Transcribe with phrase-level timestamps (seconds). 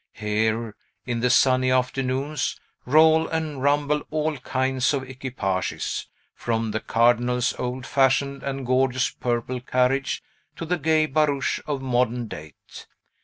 [0.15, 0.75] Here,
[1.05, 7.85] in the sunny afternoons, roll and rumble all kinds of equipages, from the cardinal's old
[7.85, 10.23] fashioned and gorgeous purple carriage
[10.55, 12.87] to the gay barouche of modern date.